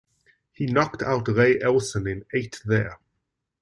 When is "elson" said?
1.61-2.07